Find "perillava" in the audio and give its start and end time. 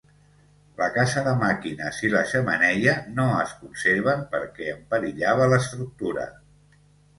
4.97-5.53